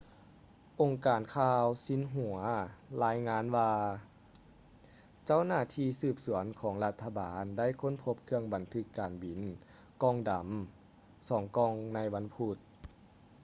[0.81, 2.37] ອົງການຂ່າວຊິນຫົວ
[3.03, 3.73] ລາຍງານວ່າ
[5.25, 9.39] ເຈົ້າໜ້າທີ່ສືບສວນຂອງລັດຖະບານໄດ້ຄົ້ນພົບເຄື່ອງບັນທຶກການບິນ
[10.03, 10.47] ກ່ອງດຳ
[11.29, 12.57] ສອງກ່ອງໃນວັນພຸດ